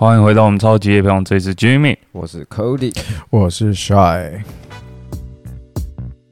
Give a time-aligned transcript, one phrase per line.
[0.00, 2.96] 欢迎回到我们超级夜票，这次 Jimmy，我是 Cody，
[3.30, 4.30] 我是 Shy。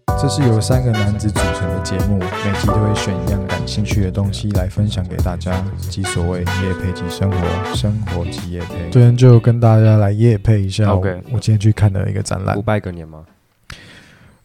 [0.07, 8.89] 这是由三个男子组成的节目，每集都会选一样感兴趣的东西来分享给大家，即所谓夜配即生活，生活即夜配。
[8.93, 12.55] 今天就跟大家来夜配一下 OK 我今天去看的一个展览。
[12.55, 13.25] 不拜个年吗？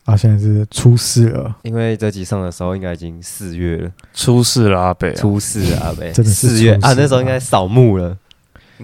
[0.06, 8.18] 啊，现在是初四了，因为这集上的时候应该已经四月了，出事了阿北、啊，初四了阿北，真的是初四四月啊，那时候应该扫墓了。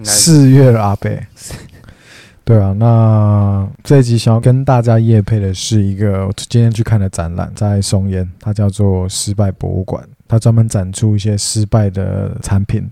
[0.04, 1.20] 四月了阿贝。
[2.44, 12.88] 对啊，那这一集想要跟大家夜配的是一个我今天去看的展览，在松烟，它叫做失败博物馆，它专门展出一些失败的产品。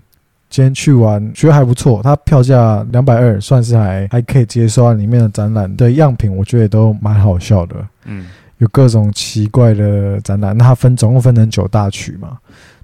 [0.49, 4.93] 今天去玩，觉得还不错，它票价两百二，算是还还可以接受啊。
[4.93, 8.27] 里面的展览的样品，我觉得也都蛮好笑的，嗯，
[8.59, 10.55] 有各种奇怪的展览。
[10.55, 12.37] 那它分总共分成九大区嘛，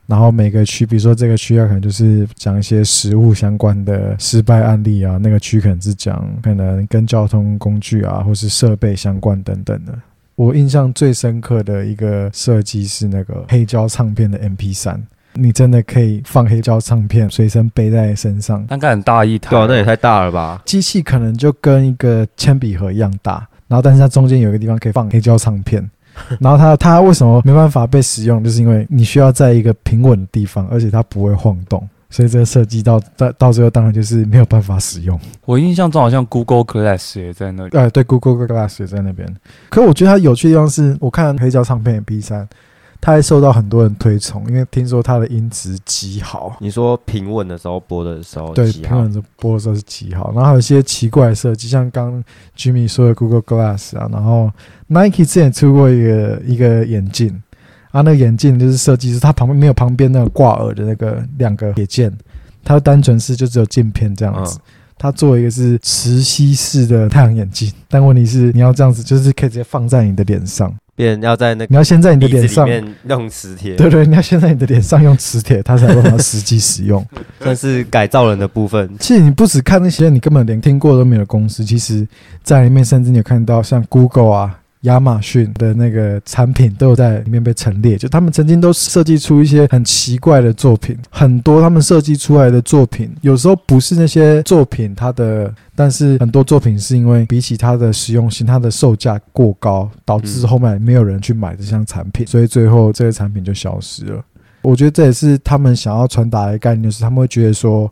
[0.06, 9.98] 然后每个区，比如说这个区啊，可能就是讲一些食物相关的失败案例啊，那个区可能是讲可能跟交通工具啊，或是设备相关等等的。
[10.36, 15.02] 我印象最深刻的一个设计是那个黑胶唱片的 MP 三，
[15.36, 20.62] 你真的可以放黑胶唱片随身背在身上，大概很大一台，对啊，那也太大了吧？
[20.66, 25.88] 机器可能就跟一个铅笔盒一样大，然后但是它中间有一个地方可以放黑胶唱片。
[26.40, 28.44] 然后它它为什么没办法被使用？
[28.44, 35.20] 就是因为你需要在一个平稳的地方，而且它不会晃动，所以这个设计到到到最后当然就是没有办法使用。
[35.46, 39.28] 我印象中好像 Google Glass 也在那里，呃，对，Google Glass 也在那边。
[39.70, 42.48] 可我觉得它有趣的地方是，我看黑胶唱片的 B 三，
[43.06, 46.56] 它还受到很多人推崇，因为听说它的音质极好。
[46.62, 52.24] 你说平稳的时候播的时候，对，平稳的播的时候是极好，然后还有一些奇怪的设计，像刚
[52.58, 54.50] Jimmy 说的 Google Glass 啊，然后
[54.88, 57.30] Nike 之前出过一个一个眼镜
[57.92, 62.10] 啊，那个眼镜就是设计是它旁边没有旁边那个挂耳的那个两个铁件，
[62.64, 64.58] 它单纯是就只有镜片这样子。
[64.96, 77.04] 它做一个是磁吸式的太阳眼镜，但问题是你要这样子，就是可以直接放在你的脸上，别人要在那你要先在你的脸上，子里面弄磁铁，对对，你要先在你的脸上用磁铁，它才有办法实际使用。
[77.42, 78.90] 算是改造人的部分。
[79.00, 82.08] 其实你不只看那些你根本连听过都没有的公司，其实
[82.44, 104.24] 在里面甚至你有看到像 Google 啊、亚马逊的那个产品都有在里面被陈列，就他们曾经都设计出一些很奇怪的作品，很多他们设计出来的作品，有时候不是那些作品它的，但是很多作品是因为比起它的实用性，它的售价过高，导致后面没有人去买这项产品，所以最后这个产品就消失了。
[104.62, 107.92] 我觉得这也是他们想要传达的概念，就是他们会觉得说，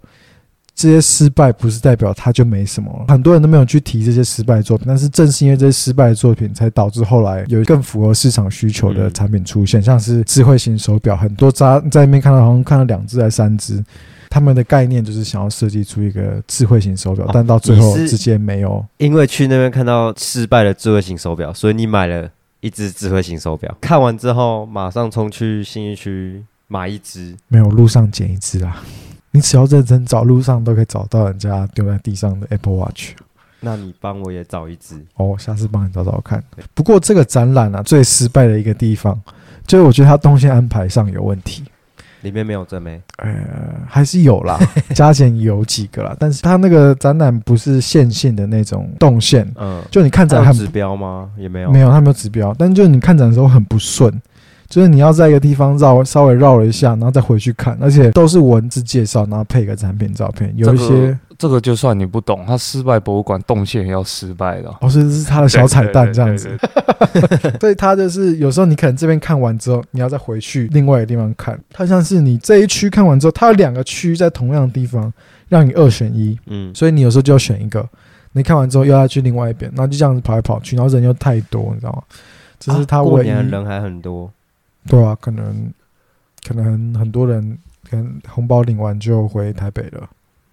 [0.73, 3.05] 这些失败不是代表它就没什么了。
[3.07, 13.83] 很多人都没有去提这些失败作品，但是正是因为这些失败的作品，才导致后来有更符合市场需求的产品出现，像是智慧型手表，很多在在那边看到好像看到两只还是三只。
[14.33, 18.83] 他们的概念就是想要设计出一个智慧型手表，哦但到最后直接没有。
[18.97, 22.29] 因为去那边看到失败的智慧型手表，所以你买了
[22.61, 23.77] 一只智慧型手表。
[23.81, 27.35] 看完之后，马上冲去信义区买一只。
[27.49, 28.81] 没有路上捡一只啦。
[29.31, 33.12] 你只要认真找，路上都可以找到人家丢在地上的 Apple Watch。
[33.59, 35.03] 那你帮我也找一只。
[35.16, 36.44] 哦，下次帮你找找看。
[36.74, 39.19] 不过这个展览啊，最失败的一个地方，
[39.66, 41.64] 就是我觉得它动线安排上有问题。
[42.22, 43.34] 里面没有正妹，呃，
[43.88, 44.59] 还是有啦，
[44.94, 51.31] 加减有几个啦，但是它那个展览不是线性的那种动线，嗯，就你看展很指标吗？
[51.36, 54.13] 也没有，没有，它没有指标，但就是你看展的时候很不顺，
[54.71, 64.77] 就是你要在一个地方绕稍微绕了一下，然后再回去看，而且都是文字介绍，然后配个产品照片，有一这些这个就算你不懂，它失败博物馆动线也要失败的哦。
[64.79, 66.57] 哦，所以这是它的小彩蛋这样子
[67.59, 71.59] 所以它就是有时候你可能这边看完之后，你要再回去另外一个地方看。
[71.73, 75.11] 它像是你这一区看完之后，它有两个区在同样的地方，
[75.49, 77.85] 让你二选一，嗯，所以你有时候就要选一个。
[78.31, 82.01] 你看完之后又要去另外一边，然后就这样子跑来跑去，然后人又太多，你知道吗？
[82.57, 84.31] 这是他啊过唯一、年人还很多，
[84.88, 85.74] 对啊，可能
[86.47, 87.58] 可能很多人
[87.90, 90.09] 可能红包领完就回台北了，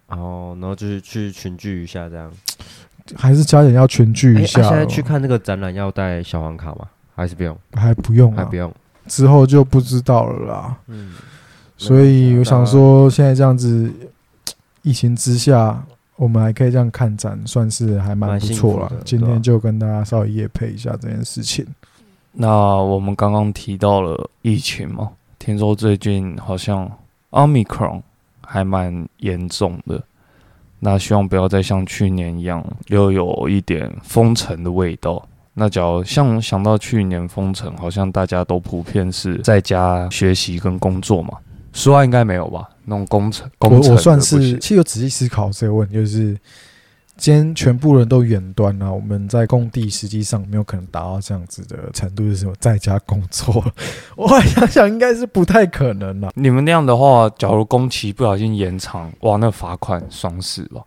[0.07, 2.31] 哦，然后就是去群聚一下这样。
[3.15, 6.87] 还是家人要群聚哎、一下、啊现在去看那个展览要带小黄卡吗？
[7.15, 7.57] 还是不用？
[7.73, 8.71] 还不用啊还不，用。
[9.07, 10.77] 之后就不知道了啦。
[10.85, 11.15] 嗯，
[11.75, 13.91] 所以我想说，现在这样子，
[14.83, 15.83] 疫情之下，
[16.17, 19.01] 我们还可以这样看展，算是还蛮不错了蛮幸福的。
[19.03, 21.65] 今对啊天就跟大家稍微夜配一下这件事情。
[22.31, 22.47] 那
[22.77, 26.89] 我们刚刚提到了疫情嘛，听说最近好像
[27.31, 28.01] Omicron
[28.41, 30.01] 还蛮严重的，
[30.79, 35.23] 那希望不要再像去年一样，又有一点封城的味道。
[35.53, 41.37] 那假如像想到去年封城，好像大家都普遍是在家学习跟工作嘛，
[41.73, 42.69] 书外应该没有吧？
[42.85, 46.37] 那种工程我工程我算是其实有仔细思考这个问题，就是
[47.19, 53.61] 今天全部人都远端了，我们在工地实际上没有可能达到这样子的程度，是什么在家工作？
[54.15, 56.31] 我后来想想，应该是不太可能了。
[56.33, 60.81] 你们那样的话，假如工期不小心延长，哇，那罚款爽死了？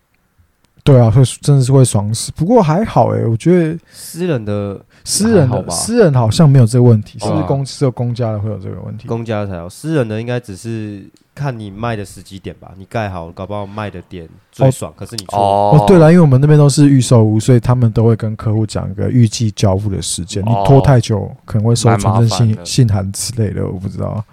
[0.85, 2.33] 对啊，会真的是会爽死。
[2.33, 9.07] 不过还好诶、我觉得私人的私人的吧私人好像没有这个问题，是不是哦公只有公家的会有这个问题？
[9.07, 12.73] 公家才有，私人的应该只是看你卖的时机点吧。
[12.77, 15.39] 你盖好，搞不好卖的点最爽，可是你错。
[15.39, 20.45] 哦，对了，因为我们那边都是预售屋，所以他们都会跟客户讲一个预计交付的时间。
[20.45, 24.25] 你哦拖太久，可能会收传真信信函之类的，我不知道。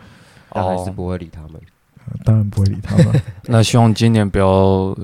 [0.52, 1.52] 但还是哦，不会理他们。
[2.26, 3.22] 当然不会理他们。
[3.46, 4.98] 那希望今年不要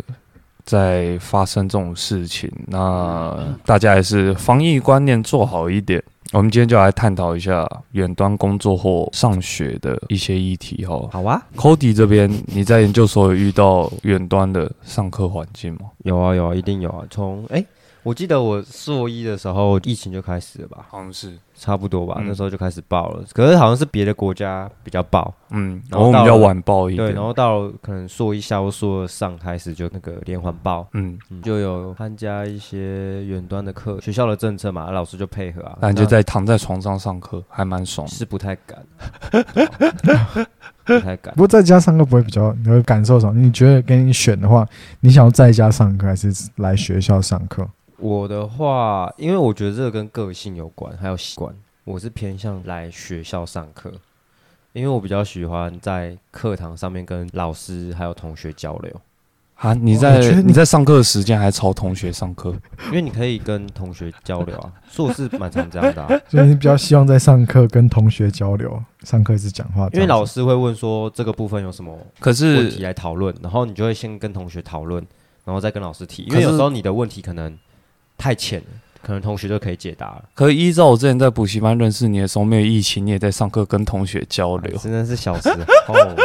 [0.65, 2.51] 再发生这种事情。
[2.67, 6.03] 那大家还是防疫观念做好一点。
[6.33, 11.07] 我们今天就来探讨一下远端工作或上学的一些议题哈。
[11.11, 15.81] 好啊，Cody 这边，你在研究所有遇到远端的上课环境吗？
[16.03, 17.05] 有啊有啊，一定有啊。
[17.11, 17.63] 从哎、
[18.05, 23.23] 我记得我硕一的时候，疫情就开始了吧，好像是，差不多吧，嗯那时候就开始爆了。
[23.33, 30.87] 可是好像是别的国家比较爆，嗯，然后到了然后我们比较晚报一对，点，然后到了可能硕一下或硕二上开始就那个连环爆。
[30.93, 38.13] 嗯，嗯就有参加一些远端的课，学校的政策嘛，老师就配合啊，那你就在躺在床上上课，还蛮爽的。
[38.13, 38.85] 是不太敢，
[40.85, 41.39] 不太敢不。
[41.39, 43.33] 过在家上课不会比较，你会感受什么？
[43.41, 44.63] 你觉得给你选的话，
[44.99, 47.67] 你想要在家上课还是来学校上课？
[47.97, 51.53] 我的话，因为我觉得这个跟个性有关，还有习惯，
[51.83, 53.91] 我是偏向来学校上课，
[54.73, 59.01] 因为我比较喜欢在课堂上面跟老师还有同学交流，
[59.55, 62.53] 啊，你在你你在上课的时间还朝同学上课，
[62.87, 69.87] 因为你可以跟同学交流啊， 硕士蛮常这样的、啊，所以你比较希望在上课跟同学交流，上课是讲话。
[69.93, 75.01] 因为老师会问说这个部分有什么可问题是来讨论，然后你就会先跟同学讨论，
[75.45, 77.57] 然后再跟老师提，因为有时候你的问题可能
[78.25, 78.65] 太浅了，
[79.03, 80.25] 可能同学就可以解答了。
[80.33, 84.75] 可依照我之前在补习班认识你的时候，没有疫情，你也在上课跟同学交流。
[84.77, 85.47] 真的是小时
[85.85, 86.15] 候啊。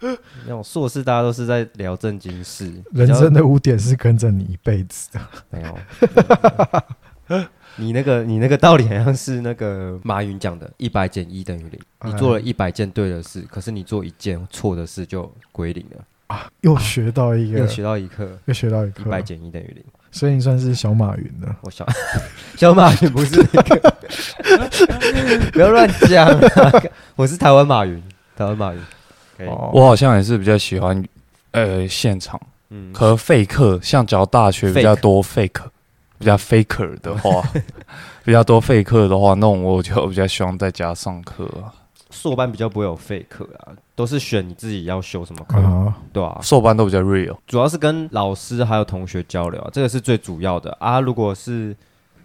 [0.00, 5.20] 那种硕士大家都是在聊正经事，人生的污点是跟着你一辈子的。
[5.50, 7.42] 没有。
[7.76, 11.78] 你那个你那个道理好像是那个马云讲的，一百减一等于零。
[12.06, 19.84] 你做了一百件对的事，可是你做一件错的事就归零了，啊又学到一个，又学到一课，又学到一课一，百减一等于零。
[20.12, 21.48] 所以你算是小马云的。
[21.62, 21.86] 我小
[22.56, 23.94] 小马云不是那个，
[25.52, 26.82] 不要乱讲啊！
[27.16, 28.02] 我是台湾马云，
[28.36, 28.80] 台湾马云。
[29.38, 31.02] 可以，哦我好像也是比较喜欢
[31.52, 32.40] 呃现场，
[32.70, 35.62] 嗯，可废课像教大学比较多 fake，
[36.18, 37.42] 比较 faker 的话，
[38.24, 41.72] 比较多 fake 的话，那种我就比较喜欢在家上课啊。
[42.10, 51.00] 硕班比较不会有废课啊，都是选你自己要修什么课，啊，对啊，硕班都比较 real，主要是跟老师还有同学交流啊，这个是最主要的啊。
[51.00, 51.74] 如果是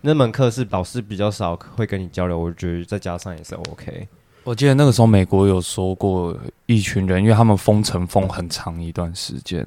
[0.02, 4.08] 那门课是老师比较少会跟你交流，我觉得再加上也是 OK。
[4.44, 6.36] 我记得那个时候美国有说过，
[6.68, 9.60] 一群人，因为他们封城封很长一段时间，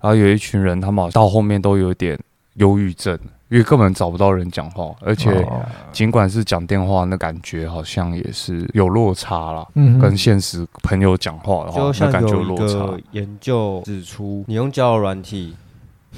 [0.00, 2.18] 然后有一群人，他们好像到后面都有点
[2.54, 3.16] 忧郁症，
[3.50, 5.60] 因为根本找不到人讲话，而且哦
[5.92, 9.66] 尽管是讲电话，那感觉好像也是有落差啦。
[9.74, 13.02] 嗯跟现实朋友讲话的话就，那像感觉有落有一个差。
[13.10, 15.56] 研究指出，你用交友软体，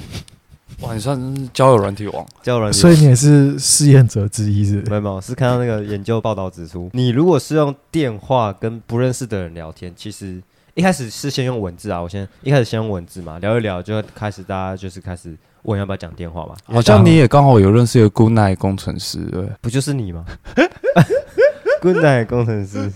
[0.81, 4.91] 哇，你算是交友软体王，交友软体，所以你也是试验者之一是是？
[4.91, 10.43] 没有没有，是看到那个研究报道指出，你如果是用电话跟不认识的人聊天，其实
[10.75, 20.25] 一开始是先用文字啊，我先一开始先用文字嘛，聊一聊就开始大家就是开始问要不要讲电话嘛，好像你也刚好有认识一个 Good Night 工程师，对不就是你吗？
[21.81, 22.89] Good night 工程师，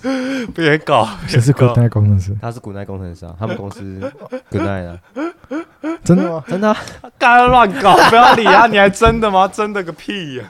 [0.46, 0.52] 不？
[0.52, 2.36] 别搞，谁是 Good Night 工程师？
[2.40, 3.98] 他是 Good night 工程师啊，他们公司
[4.48, 4.98] Good night 啊，
[6.04, 6.44] 真的吗？
[6.46, 6.76] 真的啊、
[7.18, 9.48] 干乱搞，不要理他，你还真的吗？
[9.48, 10.44] 真的个屁呀！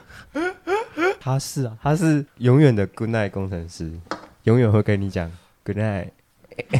[1.18, 3.90] 他是啊，他是永远的 Good night 工程师，
[4.44, 5.30] 永远会跟你讲
[5.64, 6.08] Good night。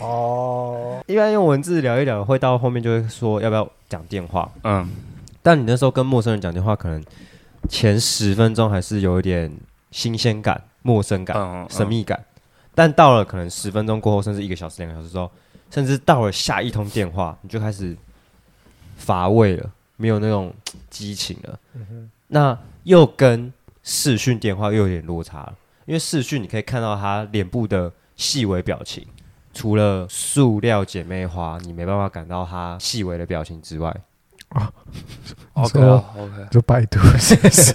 [0.02, 4.50] 哦， 一般用文字聊一聊，会到后面就会说要不要讲电话。
[4.64, 4.86] 嗯，
[5.46, 7.00] 但你那时候跟陌生人讲电话，可能
[7.68, 9.48] 前十分钟还是有一点
[9.92, 12.20] 新鲜感、陌生感、嗯嗯神秘感。
[12.74, 15.30] 但到了可能十分钟过后，甚至一个小时、两个小时之后，
[15.70, 17.96] 甚至到了下一通电话，你就开始
[18.96, 20.52] 乏味了，没有那种
[20.90, 21.56] 激情了。
[22.26, 23.52] 那又跟
[23.84, 29.06] 视讯电话又有点落差了，因为视讯你可以看到他脸部的细微表情，
[29.54, 33.96] 除了塑料姐妹花，你没办法感到他细微的表情之外，
[35.54, 37.74] OK 说啊 OK，就百度 是不是？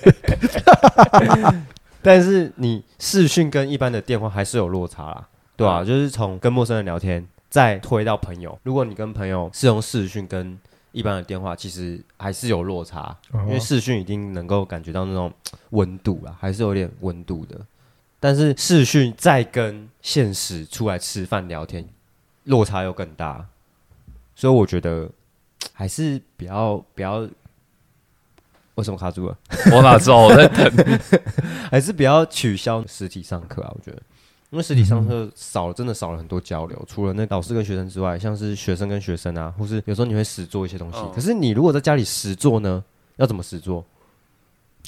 [2.01, 5.28] 但是你视讯跟一般的电话还是有落差啦。
[5.56, 8.58] 对啊，就是从跟陌生人聊天，再推到朋友。
[8.63, 10.58] 如果你跟朋友是用视讯跟
[10.92, 15.32] 一般的电话，其实还是有落差，哦因为视讯已经能够感觉到那种
[15.72, 17.60] 温度啦，还是有点温度的。
[18.20, 21.88] 但是视讯再跟现实出来吃饭聊天，
[22.46, 23.46] 落差又更大，
[24.36, 25.10] 所以我觉得
[25.74, 27.27] 还是不要不要。
[28.75, 29.38] 为什么卡住了？
[29.74, 31.00] 我哪知道我在等？
[31.70, 33.72] 还是不要取消实体上课啊？
[33.75, 34.01] 我觉得，
[34.50, 36.84] 因为实体上课少了，真的少了很多交流。
[36.88, 40.98] 除了那老师跟学生之外，像是学生跟学生啊，或是有时候你会实做一些东西。
[41.00, 42.84] 嗯可是你如果在家里实做呢，
[43.18, 43.86] 要怎么实做？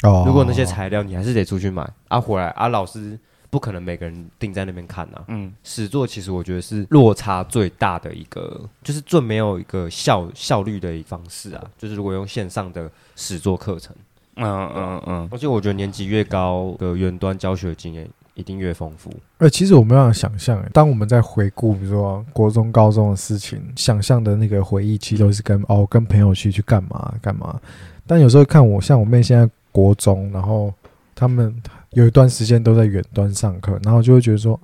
[0.04, 3.20] 哦，如果那些材料你还是得出去买啊，回来啊，老师
[3.54, 5.24] 不可能每个人定在那边看啊。
[5.28, 11.64] 嗯，始作其实我觉得是落差最大的一个，就是最没有一个效效率的一方式啊。
[11.78, 13.96] 就是如果用线上的始作课程。
[14.38, 19.14] 嗯嗯嗯，而且我觉得年纪越高的远端教学经验一定越丰富。
[19.38, 27.62] 呃，其实我们要想象，当我们在回顾，比如说国中、高中的事情，想象的那个回忆，其实都是跟哦，跟朋友去去干嘛干嘛。
[28.08, 30.74] 但有时候看我，像我妹现在国中，然后
[31.16, 31.54] 他们
[31.92, 34.60] 有一段时间都在远端上课，然后就会觉得说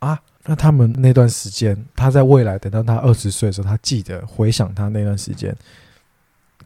[0.00, 5.56] 啊，那他们那段时间，他在未来等到他二十岁的时候，他记得回想他那段时间，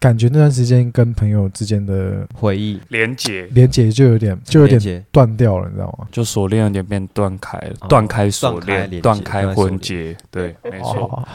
[0.00, 2.80] 感觉那段时间跟朋友之间的回忆。
[2.88, 3.46] 连结。
[3.52, 6.08] 连结就有点就有点断掉了，你知道吗？
[6.10, 11.04] 就锁链有点变断开了，哦断开锁链，断开婚结，对，没错。
[11.04, 11.28] 哦，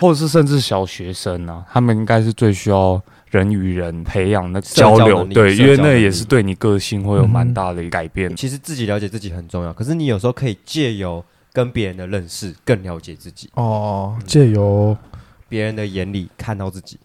[0.00, 3.00] 或者是甚至小学生啊，他们应该是最需要
[3.38, 8.34] 人与人培养那交交流，对，因为那也是对你个性会有蛮大的改变。
[8.36, 14.96] 其实自己了解自己很重要，可是你有时候可以借由跟别人的认识更了解自己，哦，借由
[15.48, 16.98] 别人的眼里看到自己，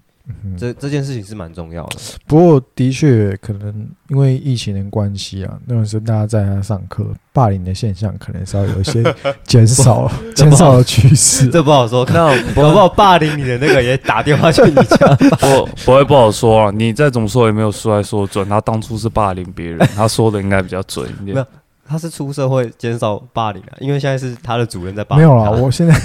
[0.43, 1.97] 嗯这这件事情是蛮重要的。
[2.27, 9.03] 不过的确可能因为疫情的关系啊，那段时候大家在家上课，霸凌的现象可能稍微有一些
[9.43, 11.47] 减少减少的趋势。
[11.47, 15.15] 这不好说，那搞不好霸凌你的那个也打电话去你家。
[15.39, 18.47] 不不会不好说啊，你再怎么说也没有说来说准。
[18.47, 21.47] 他当初是霸凌别人，他说的应该比较准一没有点。
[21.89, 25.33] 他是出社会减少霸凌啊，因为现在是他的主任在霸凌他。
[25.33, 25.99] 没有啦，我现在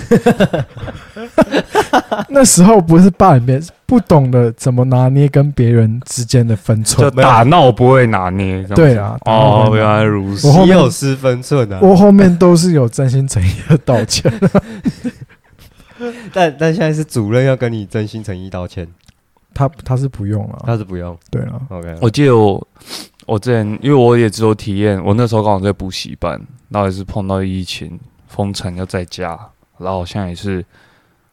[2.30, 7.14] 那时候不是霸凌别人，是不懂得怎么拿捏跟别人之间的分就寸。
[7.16, 10.52] 打闹不会拿捏，对啊哦，原来如此我。
[10.54, 11.78] 后面有失分寸啊！
[11.82, 14.32] 我后面都是有真心诚意的道歉。
[16.32, 18.88] 但但现在是主任要跟你真心诚意道歉，
[19.54, 21.16] 他他是不用了，他是不用。
[21.30, 22.66] 对啊，OK，我记得我
[23.26, 29.28] 我之前，因为我也只有体验，我那时候刚好在补习班，然后也是碰到疫情封城要在家，
[29.78, 30.64] 然后好像也是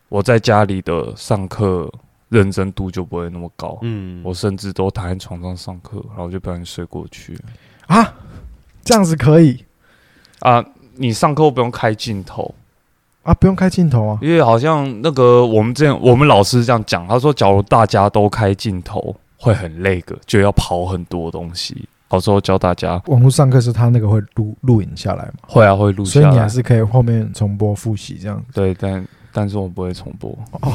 [0.10, 1.92] 我在家里的上课
[2.30, 7.38] 认真度就不会那么高，嗯，我甚至都躺在床上上课，然后就不小心睡过去
[7.88, 8.14] 啊，
[8.84, 9.66] 这样子可以
[10.40, 10.64] 啊。
[10.96, 12.54] 你上课不用开镜头，
[13.24, 14.20] 啊，不用开镜头啊。
[14.22, 21.88] 因为好像那个我们之前我们老师这样讲，他说假如大家都开镜头会很累个，就要跑很多东西。
[22.08, 28.44] 到时候教大家网络上课是他那个会录录影下来嘛，会啊会录下来，所以你还是可以后面重播复习这样。
[28.54, 30.74] 对，但但是我不会重播，哦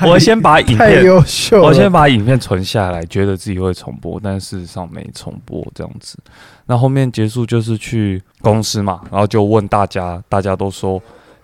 [0.08, 6.16] 我先把影太片，优秀，我先把影片存下来，觉得自己会重播，但事实上没重播这样子。
[6.64, 10.98] 那后面结束就是去公司嘛，然后就问大家，大家都说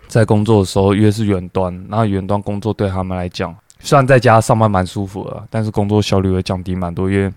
[0.07, 7.31] 在工作的时候，因为是远端，然后远端工作对他们来讲，虽然在家上班蛮舒服的，但是工作效率会降低蛮多，因为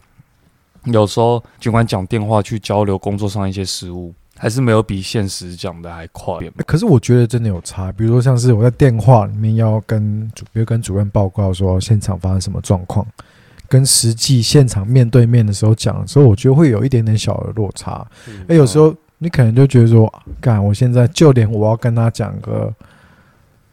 [0.85, 6.35] 有时候尽管讲电话去交流工作上一些事务，还是没有比现实讲的还快。
[6.38, 13.06] 欸可是我觉得真的有差，比如说像是我在电话里面要跟主，比如跟主任报告说现场发生什么状况，
[13.68, 18.06] 跟实际现场面对面的时候讲的时候，我觉得会有一点点小的落差。
[18.26, 22.73] 嗯哎，有时候你可能就觉得说，干，我现在就连我要跟他讲个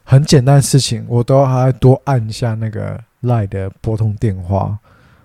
[0.10, 4.80] 很简单的事情，我都还要多按一下那个赖的拨通电话，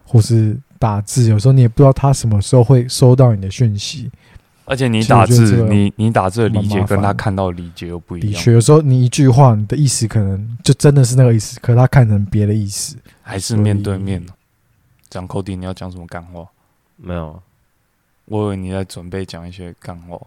[0.04, 4.10] 或是打字，有时候你也不知道他什么时候会收到你的讯息。
[4.64, 12.96] 而且你打字，你你打字的理解跟他看到的理解又不一样，的确，有时候你一句话，你的意思可能就真的是那个意思，可他看成别的意思。
[13.22, 14.20] 还是面对面。
[15.08, 16.48] 讲 Cody，你要讲什么干货？
[16.96, 17.40] 没有
[18.24, 20.18] 我以为你在准备讲一些干话。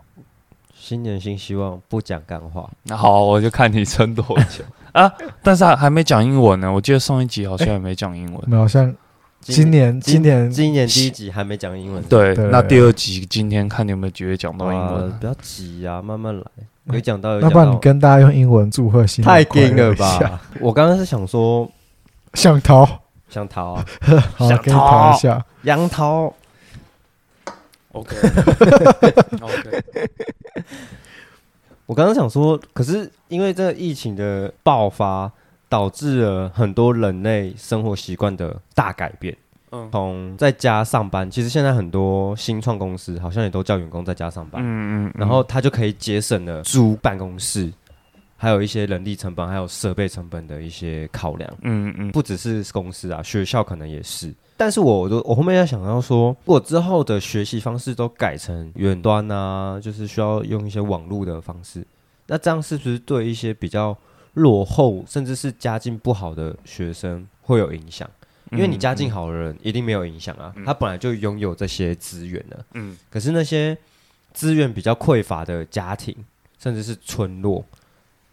[0.78, 2.70] 新年新希望，不讲干话。
[2.84, 5.12] 那好，我就看你撑多久啊！
[5.42, 8.44] 但是还还没讲英文呢，我记得上一集好像也没讲英文。
[8.46, 8.94] 没有，好像
[9.40, 15.18] 今年今年今年第一集还没讲英文，对，对那第二集今天看你有没有机会讲到英文啊？
[15.20, 16.44] 不要急啊，慢慢来。
[16.94, 19.96] 有讲到有要，不然你跟大家用英文祝贺新年太快乐硬了？
[19.96, 20.42] 吧？
[20.60, 21.68] 我刚刚是想说
[22.36, 22.88] 想逃，
[23.28, 23.86] 想逃 啊，
[24.38, 25.44] 想逃一下。
[25.64, 26.32] 杨桃
[27.92, 28.16] OK
[29.42, 29.84] OK，
[31.86, 35.32] 我刚刚想说，可是因为这个疫情的爆发，
[35.70, 39.36] 导致了很多人类生活习惯的大改变。
[39.72, 39.90] 嗯。
[39.92, 47.72] 从在家上班，其实现在很多新创公司好像也都叫员工在家上班，嗯嗯，然后他就可以节省了租办公室，
[48.38, 51.52] 还有一些人力成本，还有设备成本的一些考量。
[51.62, 54.34] 嗯嗯不只是公司啊，学校可能也是。
[54.58, 61.86] 但是我我我后面要想到说，如果之后的学习方式都改成远端啊，就是需要用一些网络的方式，
[62.28, 63.98] 那这样是不是对一些比较
[64.34, 68.10] 落后甚至是家境不好的学生会有影响？
[68.52, 72.66] 因为你家境好的人一定没有影响啊，他本来就拥有这些资源了。
[72.76, 73.76] 嗯可是那些
[74.34, 76.16] 资源比较匮乏的家庭，
[76.60, 77.66] 甚至是村落，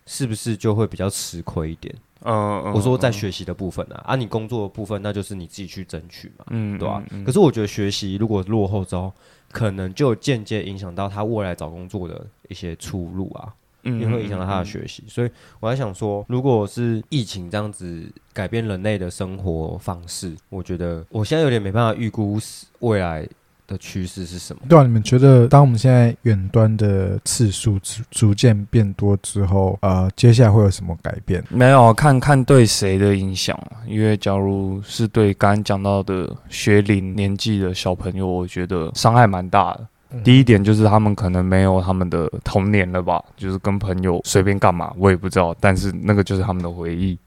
[0.06, 1.94] 是不是就会比较吃亏一点？
[2.24, 9.12] 嗯嗯，我说在学习的部分啊，啊，你工作的部分，那就是你自己去争取嘛，嗯对吧、嗯可是我觉得学习如果落后之后，
[9.50, 15.02] 可能就间接影响到他未来找工作的一些出路啊，嗯也会影响到他的学习。
[15.08, 22.38] 所以我在想说，如果是疫情这样子改变人类的生活方式，我觉得我现在有点没办法预估
[22.78, 23.28] 未来
[23.72, 24.62] 的趋势是什么。
[24.68, 31.42] 对啊，你们觉得当我们现在远端的次数逐逐渐变多之后，呃，接下来会有什么改变？
[31.48, 39.86] 没有看看对谁的影响啊，因为假如是对刚刚讲到的学龄年纪的小朋友，我觉得伤害蛮大的。
[40.22, 47.18] 第一点就是他们可能没有他们的童年了吧，就是跟朋友随便干嘛，我也不知道，但是那个就是他们的回忆。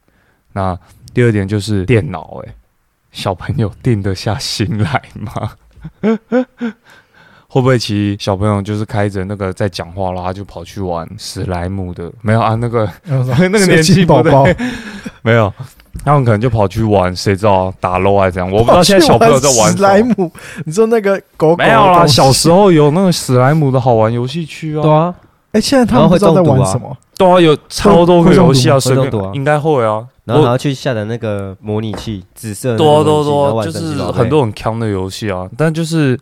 [0.54, 0.78] 那
[1.12, 2.54] 第二点就是电脑、哎，
[3.12, 5.52] 小朋友定得下心来吗？
[7.48, 12.12] 会不会其实小朋友就是开着那个在讲话，然后就跑去玩史莱姆的？
[12.22, 14.46] 没有啊，那个那 那个年纪宝宝，
[15.24, 15.54] 没有，
[16.04, 18.52] 他们可能就跑去玩，谁知道打 low 还是怎样？
[18.52, 19.82] 我不知道现在小朋友在玩史。
[19.82, 20.30] 莱姆。
[20.66, 24.82] 你说那个狗狗没有啦，小时候有那个史莱姆的好玩游戏区啊。
[24.82, 25.16] 对啊，
[25.56, 26.96] 哎，现在他们不知道在玩什么。
[27.18, 30.06] 对啊，有超多个游戏啊，会随便中毒吗应该会啊。
[30.26, 35.50] 然后还要去下载那个模拟器，紫色多多多，就是很多很强的游戏啊。
[35.56, 36.20] 但就是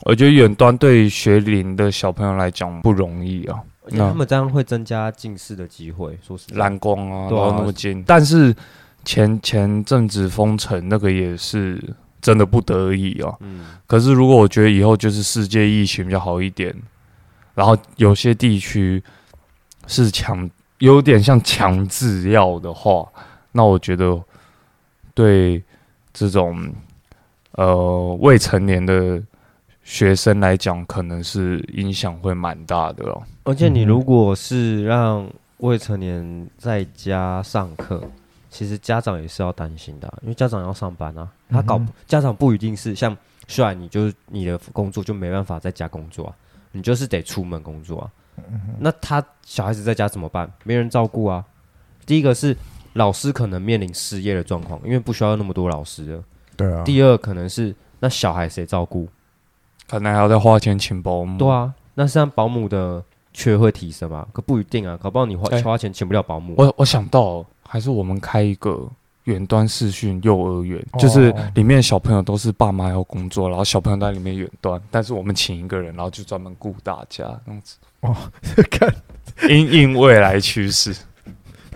[0.00, 6.18] 我觉得远端对学龄的小朋友来讲不容易啊，而且他们这样会增加近视的机会。
[6.26, 8.02] 说是，蓝光啊，对啊然后那么近。
[8.04, 8.52] 但是
[9.04, 11.80] 前前阵子封城那个也是
[12.20, 13.32] 真的不得已啊。
[13.38, 16.74] 嗯，可是如果我觉得以后就是世界疫情比较好一点，
[17.54, 19.02] 然后有些地区
[19.86, 23.06] 是强，有点像强制要的话，
[23.52, 24.20] 那我觉得
[25.14, 25.62] 对
[26.12, 26.72] 这种
[27.52, 29.22] 呃未成年的
[29.82, 33.22] 学生来讲，可能是影响会蛮大的哦。
[33.44, 38.02] 而且你如果是让未成年在家上课，
[38.50, 41.28] 其实家长也是要担心的啊、因为家长要上班啊。
[41.50, 46.34] 他搞、嗯家长不一定是像虽然，你就是你的工作就没办法在家工作啊，
[46.74, 48.10] 你就是得出门工作啊。
[48.78, 50.52] 那他小孩子在家怎么办？
[50.64, 51.42] 没人照顾啊。
[52.04, 52.54] 第一个是
[52.94, 56.24] 老师可能面临失业的状况，因为不需要那么多老师了。
[56.56, 59.08] 对啊，第二可能是那小孩谁照顾？
[59.88, 61.38] 可能还要再花钱请保姆。
[61.38, 64.26] 对啊，那这样保姆的缺会提升吗？
[64.32, 66.54] 可不一定啊，搞不好你花哎花钱请不了保姆。
[66.58, 68.90] 我我想到，还是我们开一个
[69.24, 70.98] 远端视讯幼儿园，哦。
[70.98, 77.76] 就是里面小朋友都是爸妈要工作，然后小朋友在里面远端，但是我们请一个人，然后就专门顾大家，这样子，
[78.70, 78.94] 感
[79.48, 80.94] 因应未来趋势。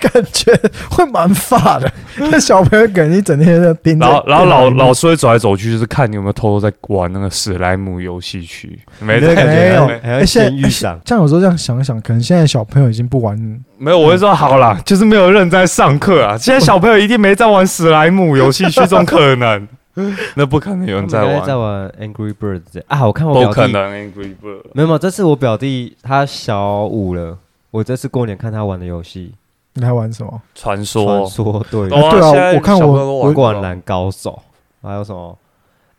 [0.00, 0.52] 感觉
[0.90, 1.92] 会蛮发的。
[2.16, 8.78] 那小朋友感觉一整天在盯着然后然后老老师会走来走去，就是看你有没有偷偷在玩那个史莱姆游戏区。
[9.00, 13.38] 没那个没有还要预想，像有时候这样想一想，可能现在小朋友已经不玩
[13.76, 16.36] 没有，我会说好啦，就是没有人在上课啊。
[16.38, 19.68] 现在小朋友一定没在玩史莱姆游戏区，这种可能？
[20.36, 23.04] 那不可能有人在他们应该在玩，Angry Birds 啊！
[23.04, 23.92] 我看我表弟不可能。
[23.92, 24.62] Angry Bird。
[24.72, 27.36] 没有没有，这次我表弟他小五了，
[27.72, 29.32] 我这次过年看他玩的游戏
[29.78, 30.42] 你还玩什么？
[30.54, 34.42] 传《说传说对哦对啊我看我小朋友都玩灌篮高手》，
[34.88, 35.36] 还有什么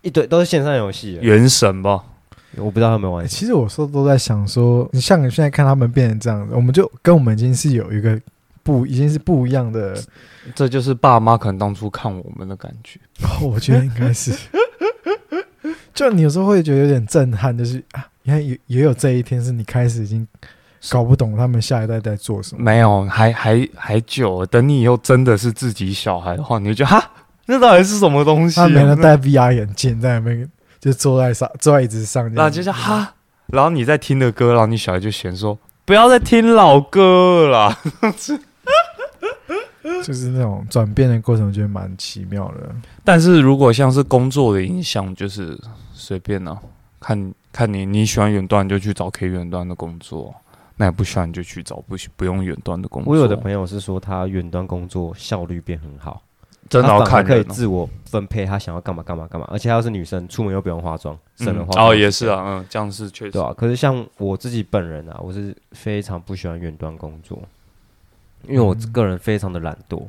[0.01, 2.03] 一堆都是线上游戏，原神吧，
[2.57, 3.27] 我不知道他们玩欸。
[3.27, 8.19] 其实我说都在想说，你像你现在看他们变成这样子，我们就跟我们已经是有一个
[8.63, 9.97] 不，已经是不一样的。
[10.55, 12.99] 这就是爸妈可能当初看我们的感觉。
[13.21, 14.33] 哦我觉得 应该是，
[15.93, 20.25] 就你有时候会觉得有点震撼，就是啊，你看也也有这一天，是你开始已经
[20.89, 22.63] 搞不懂他们下一代在做什么。
[22.63, 24.45] 没有，还还还久。
[24.45, 27.11] 等你以后真的是自己小孩的话，你就觉得哈，
[27.45, 28.63] 那到底是什么东西、啊？
[28.63, 33.13] 他没人戴 VR 眼镜在那边，就坐在上坐在椅子上然后就是哈，
[33.47, 37.79] 然后你在听的歌，然后你小孩就嫌说不要再听老歌了啦。
[40.03, 42.69] 就是那种转变的过程，我觉得蛮奇妙的。
[43.03, 45.57] 但是如果像是工作的影响，就是
[45.93, 46.57] 随便啊，
[46.99, 50.33] 看看你你喜欢远端你就去找可以远端的工作，
[50.81, 53.11] 那也不需要你就去找不不用远端的工作。
[53.11, 56.21] 我有的朋友是说他远端工作效率变很好，
[56.69, 63.53] 真的可以自我分配他想要干嘛干嘛干嘛，而且她又是女生，出门又不用化妆，省了嗯化妆、哦，也是，啊，嗯，这样是确实对啊。
[63.57, 67.37] 可是像我自己本人啊，我是非常不喜欢远端工作，
[68.47, 70.07] 因为我个人非常的懒惰。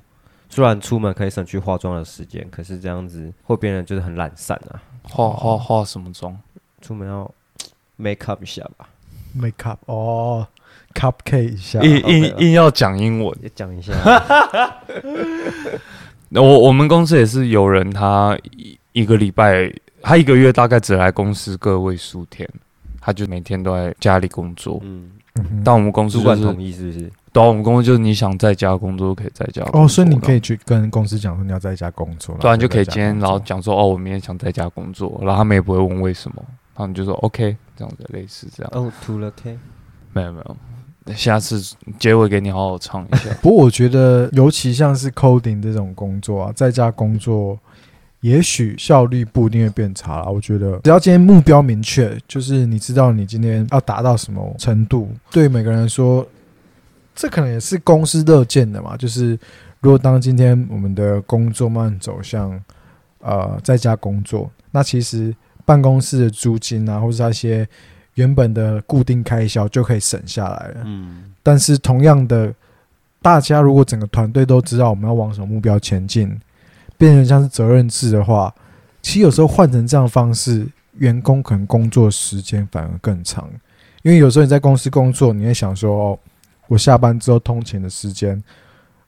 [0.48, 4.80] 虽然出门可以省去化妆的时间，可是这样子会变得就是很懒散啊。
[5.02, 6.38] 化化化什么妆？
[6.80, 7.28] 出门要
[7.96, 8.88] make up 一下吧
[9.34, 10.46] ，make up 哦
[10.94, 13.36] ，cupcake 一下，硬硬硬要讲英文。
[13.42, 13.92] 也讲一下。
[16.28, 19.72] 那 我我们公司也是有人，他一一个礼拜，
[20.02, 22.48] 他一个月大概只来公司个位数天，
[23.00, 24.80] 他就每天都在家里工作。
[24.82, 25.10] 嗯，
[25.64, 27.10] 但我们公司就是，主管同意是不是？
[27.32, 36.42] 对啊，我们公司就是你想在家工作都可以在家工作哦，所以你可以，去跟公司讲说你要在家工作，对啊，你就可以今天然后讲说，哦，我明天想在家工作，然后他们也不会问为什么，
[36.74, 38.72] 然后你就说 OK，这样子类似这样。
[38.74, 39.56] 哦，涂了 K，
[40.12, 40.56] 没有没有，
[41.14, 43.30] 下次结尾给你好好唱一下。
[43.42, 47.58] 不过我觉得，尤其像是 coding 这种工作啊，在家工作，
[48.20, 50.26] 也许效率不一定会变差啦。
[50.26, 56.26] 我觉得，只要今天目标明确，就是你知道你今天要达到什么程度，对每个人来说，
[57.14, 58.96] 这可能也是公司乐见的嘛。
[58.96, 59.38] 就是
[59.80, 62.62] 如果当今天我们的工作慢慢走向
[63.20, 65.34] 呃在家工作，那其实
[65.64, 67.66] 办公室的租金啊，或者那些
[68.14, 70.82] 原本的固定开销就可以省下来了。
[70.84, 72.52] 嗯，但是同样的，
[73.22, 76.28] 大家如果整个团队都知道我们要往什么目标前进，
[76.98, 78.52] 变成像是责任制的话，
[79.00, 80.66] 其实有时候换成这样的方式，
[80.98, 83.48] 员工可能工作时间反而更长。
[84.02, 86.18] 因为有时候你在公司工作，你会想说，哦，
[86.68, 88.42] 我下班之后通勤的时间，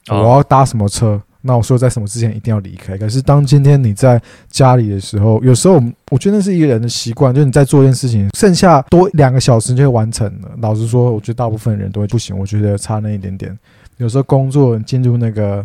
[0.09, 1.21] 我哦要搭什么车？
[1.43, 2.97] 那我说在什么之前一定要离开。
[2.97, 10.51] 可是当今天你在家里的时候，有时候我们我觉得那是一个人的习惯，就是你在做一件事情，剩下多两个小时就会完成了。
[10.59, 13.59] 老实说，我觉得大部分人都会不行，我觉得差那一点点。
[13.99, 15.65] 有时候工作进入那个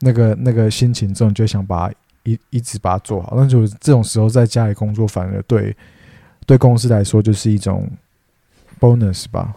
[0.00, 1.90] 那个那个心情之后，你就想把
[2.24, 3.34] 一一直把它做好。
[3.36, 5.76] 那就这种时候在家里工作，反而对
[6.46, 7.88] 对公司来说就是一种
[8.80, 9.54] bonus 吧。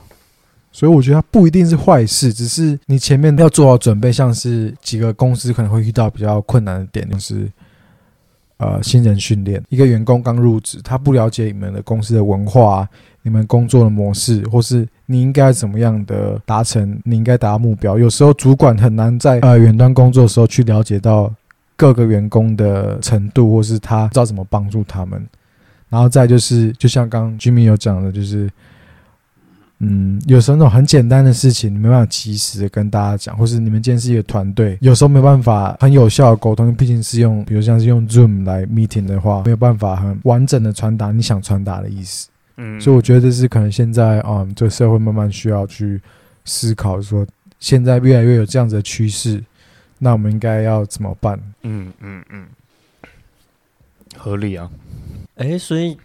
[0.72, 7.52] 所以我觉得它不一定是坏事，只是你前面要做好准备，像是几个公司可能会遇到比较困难的点，就是
[8.58, 9.62] 呃新人训练。
[9.70, 12.88] 一个员工刚入职，他不了解你们的公司的文化、
[13.24, 17.98] 你们工作的模式，或是你应该怎么样的达成你应该达到目标。
[17.98, 21.34] 有时候主管很难在呃远端工作的时候去了解到
[21.76, 25.28] 各个员工的程度，或是他知道怎么帮助他们。
[25.90, 28.48] 然后再就是，就像刚刚 Jimmy 有讲的，就是。
[29.82, 42.28] 嗯，有时候那种很简单的事情，你没办法及时的跟大家讲，或是你们今天是一个团队，有时候没办法很有效的沟通，毕竟是用，比如像是用 Zoom 来 meeting 的话，没有办法很完整的传达你想传达的意思。
[42.58, 46.02] 嗯，所以我觉得这是可能现在啊、嗯，这个社会慢慢需要去
[46.44, 47.26] 思考，说
[47.62, 49.42] 现在越来越有这样子的趋势，
[49.98, 51.40] 那我们应该要怎么办？
[51.64, 52.46] 嗯嗯嗯，
[54.18, 54.70] 合理啊。
[55.36, 55.98] 哎，所以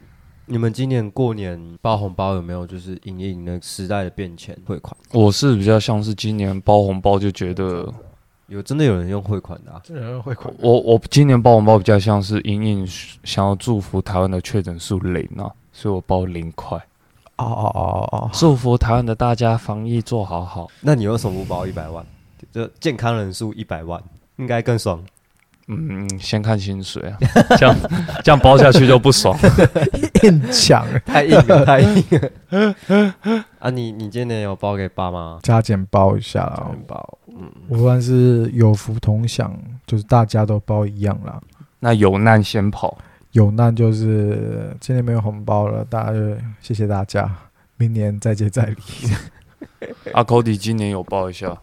[0.46, 4.94] 你们今年过年包红包有没有就是隐隐的时代的变迁汇款？
[5.12, 7.90] 我是比较像是今年包红包就觉得，
[8.48, 9.80] 有真的有人用汇款的啊？
[9.82, 16.76] 这人汇款我我今年包红包比较像是隐隐想要祝福台湾的确诊数零啊，所以我包零块，
[17.36, 20.68] 哦哦哦哦，祝福台湾的大家防疫做好好。
[20.82, 22.04] 那你为什么不包一百万？
[22.52, 24.02] 就健康人数一百万，
[24.36, 25.02] 应该更爽。
[25.68, 27.18] 嗯，先看薪水啊，
[27.56, 27.76] 这样
[28.22, 29.38] 这样包下去就不爽。
[30.22, 32.74] 硬抢，太硬了，太硬了。
[33.58, 35.38] 啊你，你今年有包给爸妈？
[35.42, 36.70] 加减包一下啦。
[36.86, 41.40] 包，嗯，无论是有福同享，就是大家都包一样啦。
[41.80, 42.96] 那有难先跑，
[43.32, 47.30] 有难就是今年没有红包了，大家就谢谢大家，
[47.76, 48.76] 明年再接再厉。
[50.12, 51.56] 阿 Cody 今年有包一下，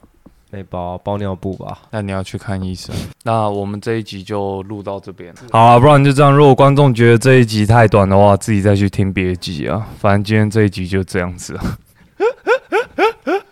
[0.52, 1.80] 没包，包尿布吧。
[1.92, 2.94] 那你要去看医生。
[3.24, 6.30] 那我们这一集就录到这边，好啊，不然就这样。
[6.36, 9.88] 如果观众觉得这一集太短的话，自己再去听别集啊。
[9.98, 11.78] 反正今天这一集就这样子啊，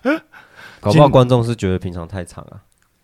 [0.82, 2.60] 搞不好观众是觉得平常太长啊。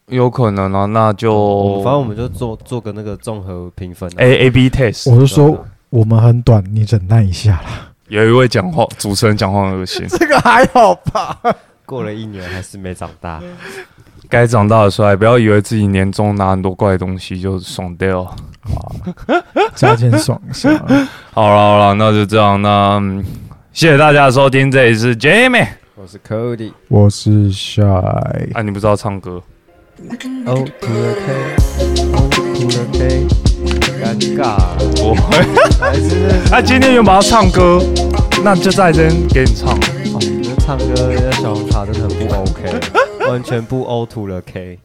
[0.07, 0.85] 有可能啊。
[0.85, 4.15] 那就反正我们就做做个那个综合评分啊。
[4.17, 5.09] A A B test。
[5.09, 7.93] 我是说我们很短，你忍耐一下啦。
[8.09, 11.39] 有一位讲话主持人讲话很恶心， 这个还好吧？
[11.85, 13.41] 过了一年还是没长大。
[14.27, 18.35] 该长大的时候，还不要以为自己年终拿很多怪东西就爽掉。
[19.75, 20.69] 加减爽一下。
[21.31, 22.61] 好了好了，那就这样。
[22.61, 23.23] 那、嗯
[23.71, 25.67] 谢谢大家的收听，这里是 Jamie。
[25.95, 26.71] 我是 Cody。
[26.87, 27.83] 我是 Shy，
[28.53, 29.43] 啊，你不知道唱歌？
[30.45, 31.33] 哦，涂了 K，
[32.13, 32.15] 哦，
[32.55, 33.27] 涂了 K，
[34.01, 34.77] 尴尬了。
[34.95, 35.43] 不会。
[35.77, 37.81] 还是他 今天原本要唱歌，
[38.45, 39.73] 那就在这边给你唱。
[39.73, 42.79] 哦，那唱歌的小红茶真的很不 OK，
[43.29, 44.79] 完全不 O to 了 K。